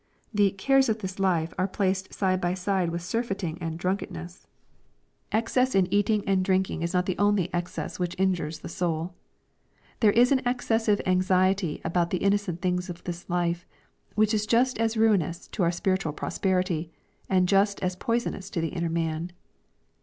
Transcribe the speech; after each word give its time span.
The" 0.33 0.49
cares 0.69 0.89
of 0.89 0.97
this 0.97 1.19
life" 1.19 1.53
are 1.59 1.67
placed 1.67 2.11
side 2.11 2.41
by 2.41 2.55
side 2.55 2.89
with 2.89 3.03
surfeiting 3.03 3.59
and 3.61 3.77
dninkenness. 3.79 4.47
Excess 5.31 5.75
in 5.75 5.85
eating 5.93 6.23
and 6.25 6.43
drinking 6.43 6.81
is 6.81 6.91
not 6.95 7.05
the 7.05 7.13
384 7.13 7.49
EXPOSITORY 7.53 7.53
THOUGHTS. 7.53 7.75
only 7.77 7.85
excess 7.85 7.99
which 7.99 8.19
injures 8.19 8.59
the 8.61 8.67
soul. 8.67 9.13
There 9.99 10.11
is 10.13 10.31
an 10.31 10.41
exces 10.41 10.85
sive 10.85 11.01
anxiety 11.05 11.81
about 11.85 12.09
the 12.09 12.17
innocent 12.23 12.63
things 12.63 12.89
of 12.89 13.03
this 13.03 13.29
life, 13.29 13.67
which 14.15 14.33
is 14.33 14.47
just 14.47 14.79
as 14.79 14.97
ruinous 14.97 15.47
to 15.49 15.61
our 15.61 15.71
spiritual 15.71 16.13
prosperity, 16.13 16.89
and 17.29 17.47
just 17.47 17.79
as 17.83 17.95
poisonous 17.95 18.49
to 18.49 18.59
the 18.59 18.69
inner 18.69 18.89
man. 18.89 19.31